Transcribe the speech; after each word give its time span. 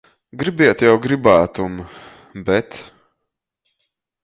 Gribiet 0.43 0.79
jau 0.85 0.93
grybātum, 1.03 1.77
bet... 2.49 2.83